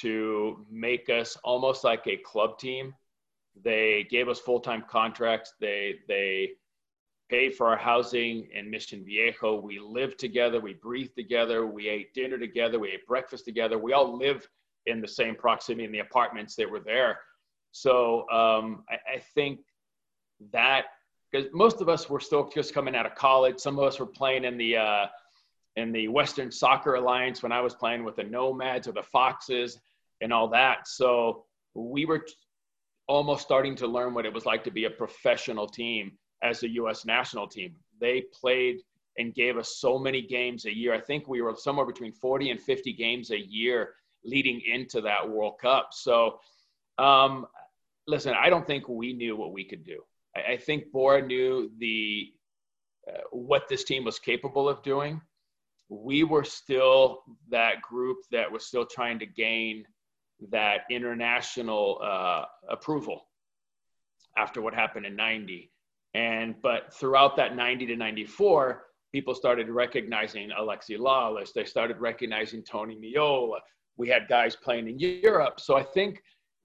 [0.00, 2.94] to make us almost like a club team.
[3.62, 5.54] They gave us full time contracts.
[5.60, 6.52] They they
[7.30, 9.60] paid for our housing in Mission Viejo.
[9.60, 10.60] We lived together.
[10.60, 11.66] We breathed together.
[11.66, 12.78] We ate dinner together.
[12.78, 13.78] We ate breakfast together.
[13.78, 14.48] We all lived
[14.86, 17.20] in the same proximity in the apartments that were there.
[17.72, 19.60] So um, I, I think
[20.52, 20.86] that
[21.34, 23.58] because most of us were still just coming out of college.
[23.58, 25.06] Some of us were playing in the uh,
[25.76, 29.80] in the Western Soccer Alliance when I was playing with the Nomads or the Foxes
[30.20, 30.86] and all that.
[30.86, 31.44] So
[31.74, 32.24] we were
[33.08, 36.68] almost starting to learn what it was like to be a professional team as a
[36.74, 37.04] U.S.
[37.04, 37.74] national team.
[38.00, 38.82] They played
[39.18, 40.94] and gave us so many games a year.
[40.94, 43.94] I think we were somewhere between 40 and 50 games a year
[44.24, 45.88] leading into that World Cup.
[45.92, 46.38] So,
[46.98, 47.46] um,
[48.06, 50.00] listen, I don't think we knew what we could do.
[50.36, 52.32] I, I think Bora knew the
[53.08, 55.20] uh, what this team was capable of doing.
[55.88, 59.84] We were still that group that was still trying to gain
[60.50, 63.26] that international uh, approval
[64.36, 65.70] after what happened in 90
[66.14, 71.52] and but throughout that 90 to 94 people started recognizing alexi lalas.
[71.52, 73.58] They started recognizing tony meola.
[73.96, 75.60] We had guys playing in europe.
[75.60, 76.20] So i think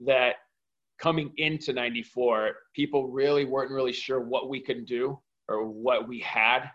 [0.06, 0.36] that
[1.00, 6.20] coming into 94 people really weren't really sure what we could do or what we
[6.20, 6.70] had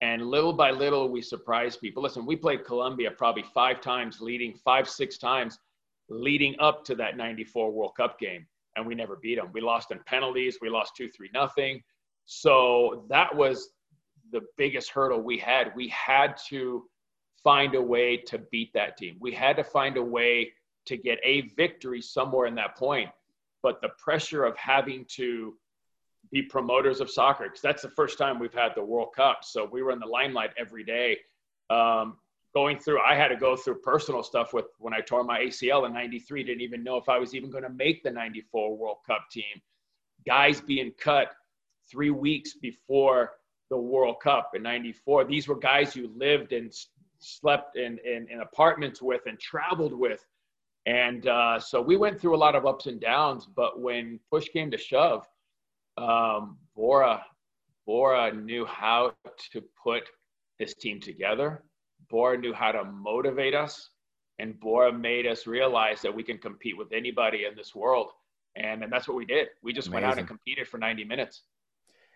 [0.00, 4.54] and little by little we surprised people listen we played colombia probably five times leading
[4.54, 5.58] five six times
[6.08, 9.90] leading up to that 94 world cup game and we never beat them we lost
[9.90, 11.82] in penalties we lost 2 3 nothing
[12.24, 13.70] so that was
[14.32, 15.72] the biggest hurdle we had.
[15.76, 16.84] We had to
[17.44, 19.16] find a way to beat that team.
[19.20, 20.52] We had to find a way
[20.86, 23.10] to get a victory somewhere in that point.
[23.62, 25.54] But the pressure of having to
[26.30, 29.40] be promoters of soccer, because that's the first time we've had the World Cup.
[29.42, 31.18] So we were in the limelight every day.
[31.70, 32.16] Um,
[32.54, 35.86] going through, I had to go through personal stuff with when I tore my ACL
[35.86, 38.98] in 93, didn't even know if I was even going to make the 94 World
[39.06, 39.60] Cup team.
[40.26, 41.32] Guys being cut
[41.90, 43.32] three weeks before
[43.70, 45.24] the World Cup in 94.
[45.24, 46.72] These were guys you lived and
[47.18, 50.24] slept in, in, in apartments with and traveled with.
[50.86, 53.46] And uh, so we went through a lot of ups and downs.
[53.46, 55.26] But when push came to shove,
[55.96, 57.24] um, Bora,
[57.86, 59.12] Bora knew how
[59.52, 60.02] to put
[60.58, 61.64] this team together.
[62.10, 63.90] Bora knew how to motivate us.
[64.38, 68.10] And Bora made us realize that we can compete with anybody in this world.
[68.56, 69.48] And, and that's what we did.
[69.62, 70.02] We just Amazing.
[70.02, 71.42] went out and competed for 90 minutes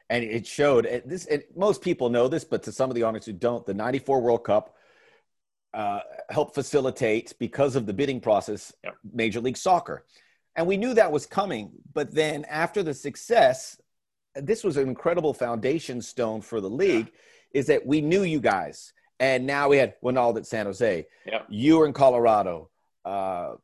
[0.09, 1.27] and it showed this.
[1.27, 4.21] It, most people know this, but to some of the audience who don't, the '94
[4.21, 4.77] World Cup
[5.77, 8.95] uh, helped facilitate because of the bidding process yep.
[9.13, 10.05] Major League Soccer,
[10.57, 11.71] and we knew that was coming.
[11.93, 13.79] But then after the success,
[14.35, 17.07] this was an incredible foundation stone for the league.
[17.07, 17.61] Yeah.
[17.61, 21.07] Is that we knew you guys, and now we had Wynalda at San Jose.
[21.27, 21.47] Yep.
[21.49, 22.71] You were in Colorado.
[23.05, 23.55] Uh,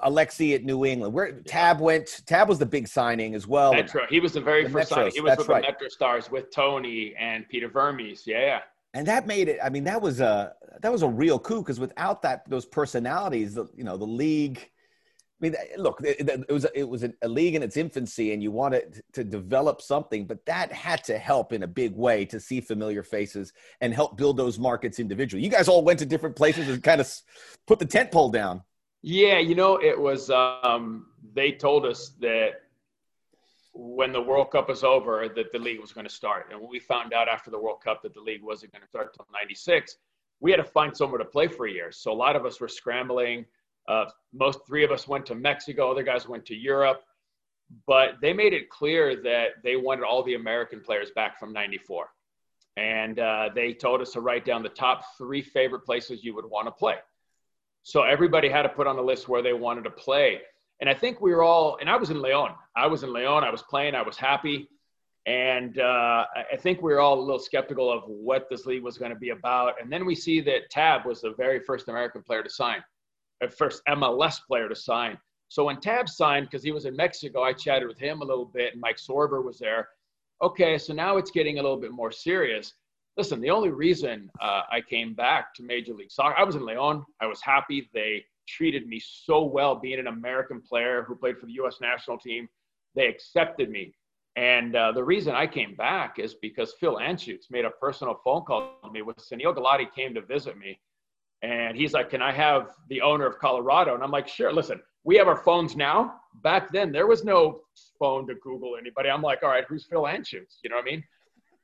[0.00, 1.12] Alexi at New England.
[1.12, 3.72] Where Tab went, Tab was the big signing as well.
[3.72, 4.02] Metro.
[4.08, 5.12] He was the very the first Metros, signing.
[5.12, 5.62] He was with right.
[5.62, 8.26] the Metro Stars with Tony and Peter Vermes.
[8.26, 8.60] Yeah, yeah.
[8.94, 9.58] And that made it.
[9.62, 13.54] I mean, that was a that was a real coup because without that, those personalities,
[13.54, 14.58] the, you know, the league.
[15.40, 18.52] I mean, look, it, it was it was a league in its infancy, and you
[18.52, 22.60] wanted to develop something, but that had to help in a big way to see
[22.60, 25.42] familiar faces and help build those markets individually.
[25.42, 27.12] You guys all went to different places and kind of
[27.66, 28.62] put the tent pole down.
[29.02, 30.30] Yeah, you know, it was.
[30.30, 32.61] Um, they told us that
[33.74, 36.48] when the World Cup was over, that the league was going to start.
[36.50, 38.88] And when we found out after the World Cup that the league wasn't going to
[38.88, 39.96] start until '96,
[40.40, 41.90] we had to find somewhere to play for a year.
[41.92, 43.46] So a lot of us were scrambling.
[43.88, 45.90] Uh, most three of us went to Mexico.
[45.90, 47.02] Other guys went to Europe.
[47.86, 52.08] But they made it clear that they wanted all the American players back from '94,
[52.76, 56.44] and uh, they told us to write down the top three favorite places you would
[56.44, 56.96] want to play.
[57.82, 60.42] So everybody had to put on a list where they wanted to play.
[60.82, 62.56] And I think we were all, and I was in Leon.
[62.76, 63.44] I was in Leon.
[63.44, 63.94] I was playing.
[63.94, 64.68] I was happy.
[65.26, 68.98] And uh, I think we were all a little skeptical of what this league was
[68.98, 69.80] going to be about.
[69.80, 72.82] And then we see that Tab was the very first American player to sign,
[73.40, 75.16] the first MLS player to sign.
[75.46, 78.46] So when Tab signed, because he was in Mexico, I chatted with him a little
[78.46, 79.88] bit, and Mike Sorber was there.
[80.42, 82.74] Okay, so now it's getting a little bit more serious
[83.16, 86.64] listen, the only reason uh, I came back to Major League Soccer, I was in
[86.64, 87.04] Leon.
[87.20, 87.90] I was happy.
[87.92, 91.78] They treated me so well being an American player who played for the U.S.
[91.80, 92.48] national team.
[92.94, 93.94] They accepted me.
[94.36, 98.44] And uh, the reason I came back is because Phil Anschutz made a personal phone
[98.44, 100.78] call to me when Sunil Gulati came to visit me.
[101.42, 103.94] And he's like, Can I have the owner of Colorado?
[103.94, 104.52] And I'm like, Sure.
[104.52, 106.14] Listen, we have our phones now.
[106.42, 107.60] Back then, there was no
[107.98, 109.10] phone to Google anybody.
[109.10, 110.58] I'm like, All right, who's Phil Anschutz?
[110.62, 111.04] You know what I mean?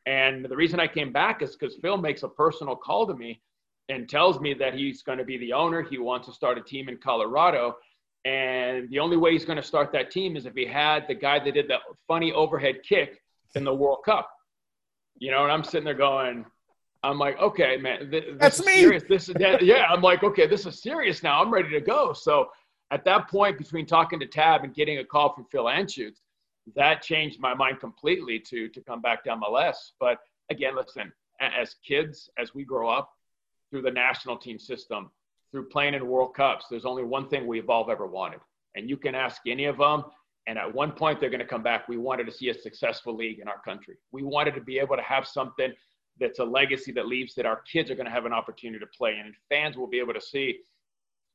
[0.07, 3.41] And the reason I came back is because Phil makes a personal call to me
[3.89, 5.83] and tells me that he's going to be the owner.
[5.83, 7.77] He wants to start a team in Colorado.
[8.25, 11.15] And the only way he's going to start that team is if he had the
[11.15, 13.23] guy that did the funny overhead kick
[13.55, 14.31] in the World Cup.
[15.19, 16.45] You know, and I'm sitting there going,
[17.03, 18.81] I'm like, okay, man, th- this That's is me.
[18.81, 19.03] serious.
[19.09, 19.87] This is that, yeah.
[19.89, 21.41] I'm like, okay, this is serious now.
[21.41, 22.13] I'm ready to go.
[22.13, 22.51] So
[22.91, 26.19] at that point, between talking to Tab and getting a call from Phil Anschutz,
[26.77, 29.93] that changed my mind completely to to come back to MLS.
[29.99, 30.19] But
[30.51, 33.11] again, listen, as kids, as we grow up
[33.71, 35.11] through the national team system,
[35.51, 38.41] through playing in World Cups, there's only one thing we've all ever wanted.
[38.75, 40.05] And you can ask any of them,
[40.47, 41.89] and at one point they're going to come back.
[41.89, 43.97] We wanted to see a successful league in our country.
[44.13, 45.73] We wanted to be able to have something
[46.21, 48.91] that's a legacy that leaves that our kids are going to have an opportunity to
[48.97, 50.59] play and fans will be able to see.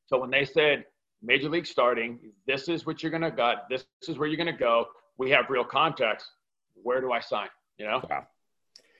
[0.07, 0.85] So when they said
[1.21, 4.53] Major League starting, this is what you're going to got, this is where you're going
[4.53, 4.87] to go.
[5.17, 6.27] We have real context.
[6.75, 7.47] Where do I sign?
[7.77, 8.01] You know?
[8.09, 8.27] Wow.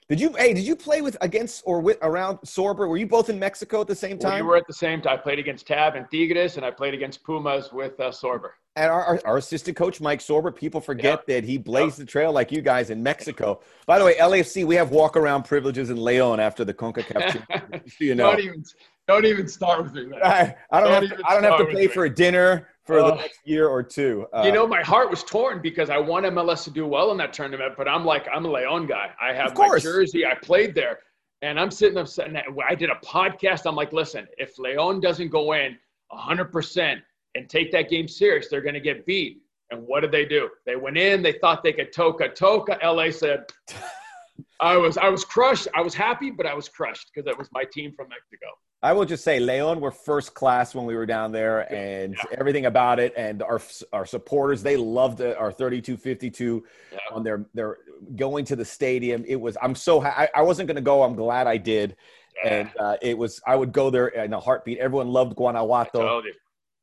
[0.09, 0.33] Did you?
[0.33, 2.87] Hey, did you play with against or with around Sorber?
[2.87, 4.43] Were you both in Mexico at the same time?
[4.43, 5.13] We were at the same time.
[5.13, 8.51] I played against Tab and Tigres, and I played against Pumas with uh, Sorber.
[8.75, 11.27] And our, our, our, assistant coach, Mike Sorber, people forget yep.
[11.27, 12.07] that he blazed yep.
[12.07, 13.61] the trail like you guys in Mexico.
[13.85, 17.91] By the way, LAFC, we have walk around privileges in Leon after the CONCACAF.
[17.99, 18.31] you know.
[18.31, 18.63] Don't even,
[19.07, 20.19] don't even start with me, man.
[20.23, 22.99] I, I don't, don't have to, I don't have to pay for a dinner for
[22.99, 24.27] uh, the next year or two.
[24.33, 27.17] Uh, you know, my heart was torn because I want MLS to do well in
[27.17, 29.11] that tournament, but I'm like, I'm a Leon guy.
[29.21, 30.25] I have my jersey.
[30.25, 30.99] I played there.
[31.41, 33.61] And I'm sitting sitting I did a podcast.
[33.65, 35.77] I'm like, listen, if Leon doesn't go in
[36.11, 37.01] 100%
[37.35, 39.41] and take that game serious, they're going to get beat.
[39.71, 40.49] And what did they do?
[40.65, 41.21] They went in.
[41.21, 42.77] They thought they could toka toka.
[42.83, 43.45] LA said,
[44.59, 45.67] I was I was crushed.
[45.75, 48.47] I was happy, but I was crushed because that was my team from Mexico.
[48.83, 52.37] I will just say, Leon were first class when we were down there, and yeah.
[52.37, 53.61] everything about it, and our
[53.93, 56.99] our supporters, they loved it, our thirty two fifty two yeah.
[57.09, 57.77] on their their
[58.17, 59.23] going to the stadium.
[59.25, 61.01] It was I'm so I, I wasn't going to go.
[61.01, 61.95] I'm glad I did,
[62.43, 62.53] yeah.
[62.53, 64.79] and uh, it was I would go there in a heartbeat.
[64.79, 66.21] Everyone loved Guanajuato.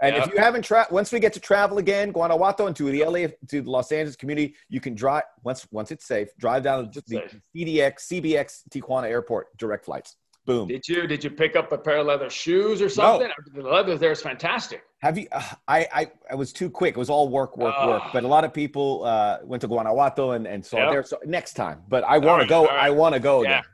[0.02, 3.04] And if you haven't traveled, once we get to travel again, Guanajuato and to the
[3.04, 6.28] LA to the Los Angeles community, you can drive once once it's safe.
[6.38, 7.22] Drive down to the
[7.54, 10.16] CDX CBX Tijuana Airport direct flights.
[10.50, 10.66] Boom.
[10.66, 13.28] Did you did you pick up a pair of leather shoes or something?
[13.54, 13.62] No.
[13.62, 14.82] The leather there is fantastic.
[14.98, 15.28] Have you?
[15.30, 16.96] Uh, I, I I was too quick.
[16.96, 18.02] It was all work, work, uh, work.
[18.12, 20.90] But a lot of people uh, went to Guanajuato and, and saw yep.
[20.90, 21.04] there.
[21.04, 21.82] So next time.
[21.88, 22.64] But I want right, to go.
[22.66, 22.84] Right.
[22.86, 23.60] I want to go yeah.
[23.60, 23.64] again.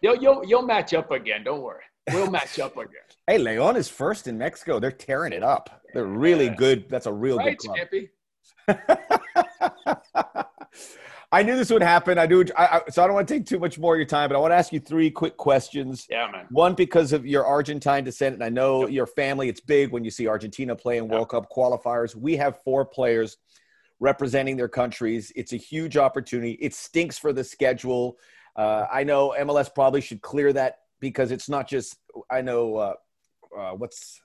[0.00, 1.44] You'll, you'll you'll match up again.
[1.44, 1.84] Don't worry.
[2.12, 3.06] We'll match up again.
[3.28, 4.80] hey, Leon is first in Mexico.
[4.80, 5.82] They're tearing it up.
[5.94, 6.56] They're really yeah.
[6.56, 6.88] good.
[6.88, 8.08] That's a real right, good
[8.66, 10.46] club.
[11.32, 12.18] I knew this would happen.
[12.18, 12.44] I do.
[12.58, 14.36] I, I, so I don't want to take too much more of your time, but
[14.36, 16.06] I want to ask you three quick questions.
[16.10, 16.46] Yeah, man.
[16.50, 18.90] One because of your Argentine descent, and I know yep.
[18.90, 19.48] your family.
[19.48, 21.42] It's big when you see Argentina playing World yep.
[21.42, 22.14] Cup qualifiers.
[22.14, 23.38] We have four players
[23.98, 25.32] representing their countries.
[25.34, 26.52] It's a huge opportunity.
[26.60, 28.18] It stinks for the schedule.
[28.54, 31.96] Uh, I know MLS probably should clear that because it's not just.
[32.30, 32.94] I know uh,
[33.58, 34.20] uh, what's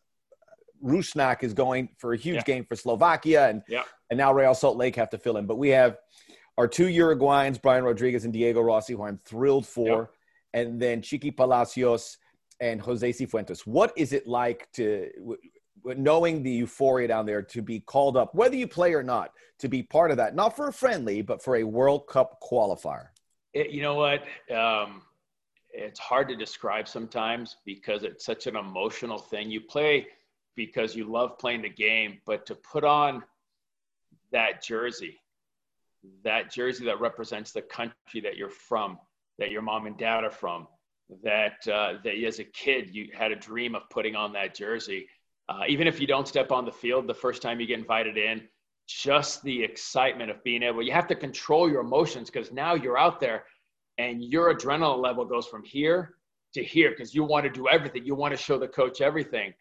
[0.83, 2.43] Rusnak is going for a huge yeah.
[2.43, 3.83] game for Slovakia, and yeah.
[4.09, 5.45] and now Real Salt Lake have to fill in.
[5.45, 5.97] But we have
[6.57, 10.09] our two Uruguayans, Brian Rodriguez and Diego Rossi, who I'm thrilled for, yep.
[10.53, 12.17] and then Chiqui Palacios
[12.59, 13.61] and Jose Cifuentes.
[13.61, 15.09] What is it like to,
[15.85, 19.67] knowing the euphoria down there, to be called up, whether you play or not, to
[19.67, 23.09] be part of that, not for a friendly, but for a World Cup qualifier?
[23.53, 24.23] It, you know what?
[24.51, 25.03] Um,
[25.71, 29.51] it's hard to describe sometimes because it's such an emotional thing.
[29.51, 30.07] You play
[30.55, 33.23] because you love playing the game, but to put on
[34.31, 35.19] that jersey
[36.23, 38.97] that jersey that represents the country that you're from,
[39.39, 40.67] that your mom and dad are from,
[41.23, 45.07] that uh, that as a kid you had a dream of putting on that jersey.
[45.49, 48.17] Uh, even if you don't step on the field the first time you get invited
[48.17, 48.41] in,
[48.87, 50.81] just the excitement of being able.
[50.81, 53.45] You have to control your emotions because now you're out there,
[53.97, 56.15] and your adrenaline level goes from here
[56.53, 58.05] to here because you want to do everything.
[58.05, 59.53] You want to show the coach everything.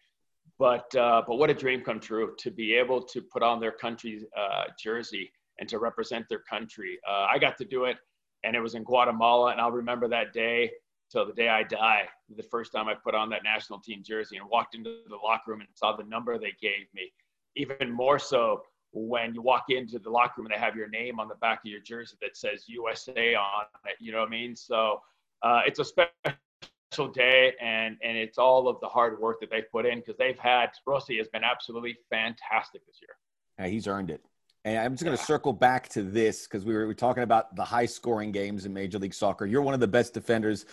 [0.59, 3.71] But uh, but what a dream come true to be able to put on their
[3.71, 6.99] country's uh, jersey and to represent their country.
[7.07, 7.97] Uh, I got to do it,
[8.43, 10.71] and it was in Guatemala, and I'll remember that day
[11.11, 12.07] till the day I die.
[12.35, 15.51] The first time I put on that national team jersey and walked into the locker
[15.51, 17.11] room and saw the number they gave me.
[17.55, 18.61] Even more so
[18.93, 21.59] when you walk into the locker room and they have your name on the back
[21.59, 23.95] of your jersey that says USA on it.
[23.99, 24.55] You know what I mean?
[24.55, 25.01] So
[25.43, 29.69] uh, it's a special day, and and it's all of the hard work that they've
[29.71, 33.15] put in because they've had Rossi has been absolutely fantastic this year.
[33.59, 34.23] Yeah, he's earned it.
[34.65, 37.23] And I'm just going to circle back to this because we were, we were talking
[37.23, 39.45] about the high scoring games in Major League Soccer.
[39.45, 40.65] You're one of the best defenders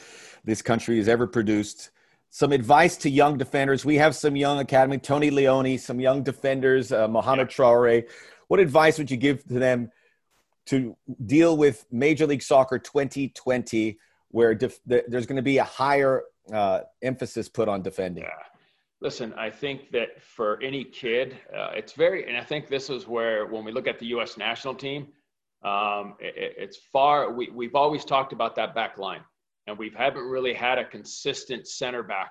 [0.45, 1.91] this country has ever produced.
[2.31, 3.85] some advice to young defenders.
[3.85, 7.57] We have some young academy, Tony Leone, some young defenders, uh, Mohamed yeah.
[7.57, 8.05] Traore.
[8.49, 9.93] What advice would you give to them
[10.67, 16.25] to deal with Major League Soccer 2020, where def- there's going to be a higher
[16.53, 18.25] uh, emphasis put on defending?
[18.25, 18.31] Yeah.
[19.05, 23.07] Listen, I think that for any kid, uh, it's very, and I think this is
[23.07, 24.39] where when we look at the U.S.
[24.39, 25.09] national team,
[25.63, 27.31] um, it, it's far.
[27.31, 29.21] We, we've always talked about that back line,
[29.67, 32.31] and we haven't really had a consistent center back.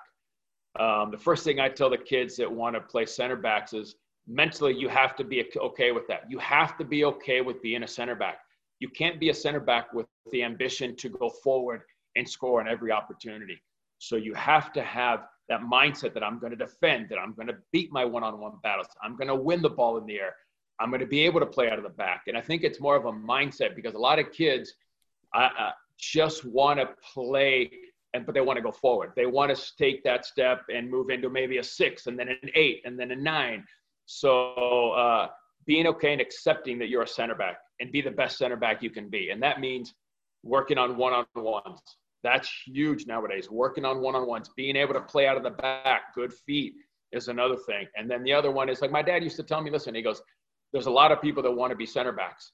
[0.80, 3.94] Um, the first thing I tell the kids that want to play center backs is
[4.26, 6.24] mentally you have to be okay with that.
[6.28, 8.38] You have to be okay with being a center back.
[8.80, 11.82] You can't be a center back with the ambition to go forward
[12.16, 13.62] and score on every opportunity.
[13.98, 17.48] So you have to have that mindset that I'm going to defend, that I'm going
[17.48, 20.16] to beat my one on one battles, I'm going to win the ball in the
[20.16, 20.34] air,
[20.80, 22.22] I'm going to be able to play out of the back.
[22.26, 24.72] And I think it's more of a mindset because a lot of kids
[25.34, 27.70] uh, just want to play,
[28.12, 29.12] and but they want to go forward.
[29.16, 32.50] They want to take that step and move into maybe a six, and then an
[32.54, 33.64] eight, and then a nine.
[34.06, 35.28] So uh,
[35.66, 38.82] being okay and accepting that you're a center back and be the best center back
[38.82, 39.94] you can be, and that means
[40.42, 41.80] working on one on ones
[42.24, 43.50] that's huge nowadays.
[43.50, 46.72] Working on one on ones, being able to play out of the back, good feet
[47.12, 47.86] is another thing.
[47.96, 50.02] And then the other one is like my dad used to tell me, listen, he
[50.02, 50.22] goes,
[50.72, 52.52] there's a lot of people that want to be center backs.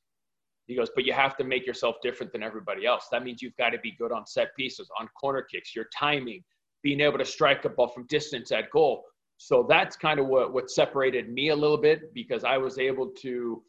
[0.66, 3.06] He goes, but you have to make yourself different than everybody else.
[3.10, 6.44] That means you've got to be good on set pieces, on corner kicks, your timing,
[6.82, 9.04] being able to strike a ball from distance at goal.
[9.38, 13.08] So that's kind of what, what separated me a little bit because I was able
[13.22, 13.62] to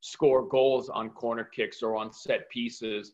[0.00, 3.12] score goals on corner kicks or on set pieces.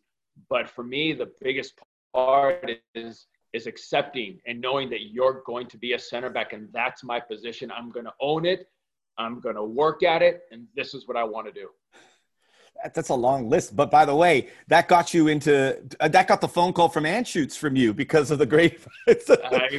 [0.51, 1.75] But for me, the biggest
[2.13, 6.69] part is is accepting and knowing that you're going to be a center back and
[6.73, 7.71] that's my position.
[7.71, 8.67] I'm going to own it.
[9.19, 11.69] I'm going to work at it and this is what I want to do.
[12.95, 16.41] That's a long list, but by the way, that got you into uh, that got
[16.41, 18.81] the phone call from Anschutz from you because of the great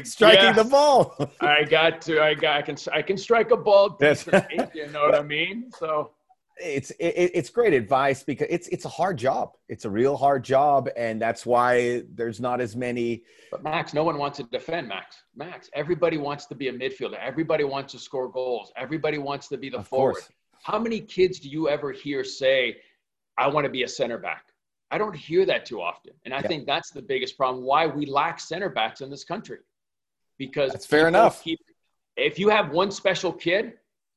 [0.04, 1.30] striking the ball.
[1.42, 3.98] I got to, I got, I can, I can strike a ball.
[4.00, 4.26] That's
[4.74, 5.70] you know what I mean?
[5.78, 6.12] So
[6.58, 9.54] it's it, it's great advice because it's it's a hard job.
[9.70, 13.24] It's a real hard job, and that's why there's not as many.
[13.52, 15.24] But Max, no one wants to defend Max.
[15.36, 17.18] Max, everybody wants to be a midfielder.
[17.20, 18.72] Everybody wants to score goals.
[18.76, 20.14] Everybody wants to be the of forward.
[20.14, 20.30] Course.
[20.62, 22.78] How many kids do you ever hear say,
[23.38, 24.46] "I want to be a center back"?
[24.92, 26.48] I don't hear that too often, and I yeah.
[26.48, 27.64] think that's the biggest problem.
[27.64, 29.60] Why we lack center backs in this country,
[30.38, 31.44] because that's fair enough.
[31.44, 31.60] Keep,
[32.16, 33.74] if you have one special kid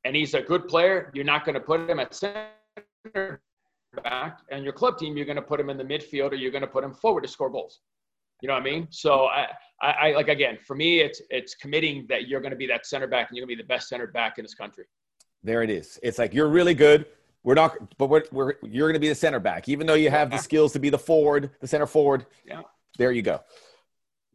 [0.07, 3.41] and he's a good player, you're not going to put him at center
[4.05, 4.39] back.
[4.53, 6.63] And your club team, you're going to put him in the midfield or you're going
[6.63, 7.81] to put him forward to score goals.
[8.41, 8.87] You know what I mean?
[8.91, 9.49] So I,
[9.83, 12.87] I, I like again for me, it's it's committing that you're going to be that
[12.87, 14.85] center back and you're going to be the best center back in this country.
[15.43, 15.99] There it is.
[16.03, 17.07] It's like you're really good.
[17.43, 20.11] We're not, but we're, we're you're going to be the center back, even though you
[20.11, 22.27] have the skills to be the forward, the center forward.
[22.45, 22.63] Yeah.
[22.99, 23.41] There you go.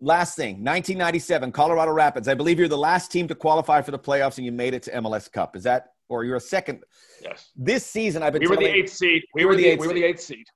[0.04, 2.28] Last thing, 1997, Colorado Rapids.
[2.28, 4.82] I believe you're the last team to qualify for the playoffs, and you made it
[4.84, 5.56] to MLS Cup.
[5.56, 6.84] Is that, or you're a second?
[7.22, 7.52] Yes.
[7.56, 8.42] This season, I've been.
[8.42, 9.22] We were the eighth seed.
[9.36, 9.80] We were the eighth.
[9.80, 10.48] We were the eighth seed.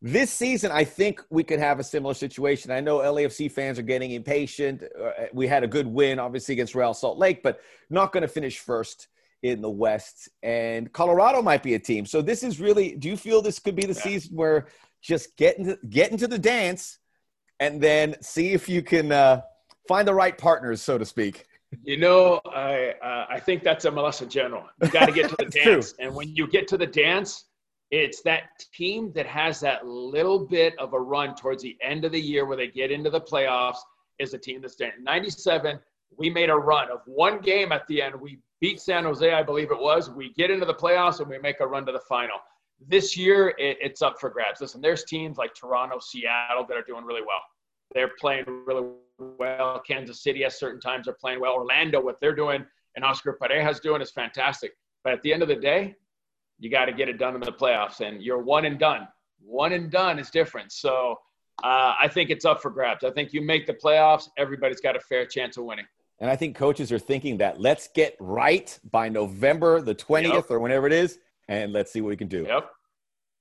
[0.00, 2.70] This season, I think we could have a similar situation.
[2.70, 4.84] I know LAFC fans are getting impatient.
[4.84, 8.28] Uh, we had a good win, obviously, against Real Salt Lake, but not going to
[8.28, 9.08] finish first
[9.42, 10.28] in the West.
[10.44, 12.06] And Colorado might be a team.
[12.06, 12.94] So this is really.
[12.94, 14.02] Do you feel this could be the yeah.
[14.02, 14.68] season where
[15.02, 17.00] just get into get into the dance?
[17.64, 19.40] And then see if you can uh,
[19.88, 21.46] find the right partners, so to speak.
[21.82, 24.64] You know, I uh, I think that's MLS in general.
[24.82, 26.04] You got to get to the dance, true.
[26.06, 27.46] and when you get to the dance,
[27.90, 28.42] it's that
[28.72, 32.44] team that has that little bit of a run towards the end of the year
[32.44, 33.78] where they get into the playoffs
[34.18, 35.78] is a team that's in 97
[36.16, 39.42] we made a run of one game at the end we beat san jose i
[39.42, 42.00] believe it was we get into the playoffs and we make a run to the
[42.08, 42.38] final
[42.88, 44.60] this year it, it's up for grabs.
[44.60, 47.40] Listen, there's teams like Toronto, Seattle that are doing really well.
[47.94, 48.88] They're playing really
[49.18, 49.80] well.
[49.86, 51.54] Kansas City at certain times are playing well.
[51.54, 52.64] Orlando, what they're doing
[52.96, 54.72] and Oscar Pareja's doing is fantastic.
[55.02, 55.96] But at the end of the day,
[56.58, 59.08] you got to get it done in the playoffs, and you're one and done.
[59.40, 60.72] One and done is different.
[60.72, 61.18] So
[61.62, 63.04] uh, I think it's up for grabs.
[63.04, 65.86] I think you make the playoffs, everybody's got a fair chance of winning.
[66.20, 70.50] And I think coaches are thinking that let's get right by November the 20th yep.
[70.50, 71.18] or whenever it is
[71.48, 72.44] and let's see what we can do.
[72.48, 72.70] Yep.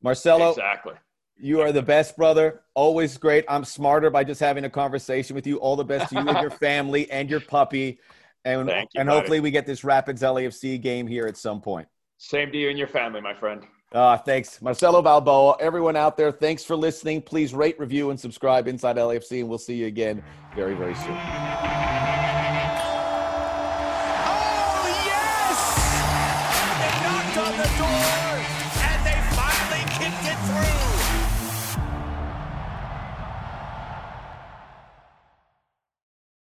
[0.01, 0.49] Marcelo.
[0.49, 0.95] Exactly.
[1.37, 2.61] You are the best brother.
[2.73, 3.45] Always great.
[3.47, 5.57] I'm smarter by just having a conversation with you.
[5.57, 7.99] All the best to you and your family and your puppy.
[8.45, 11.87] And, you, and hopefully we get this Rapids LAFC game here at some point.
[12.17, 13.63] Same to you and your family, my friend.
[13.91, 14.61] Uh, thanks.
[14.61, 15.55] Marcelo Balboa.
[15.59, 17.21] Everyone out there, thanks for listening.
[17.21, 20.23] Please rate, review, and subscribe Inside LAFC, and we'll see you again
[20.55, 22.12] very, very soon.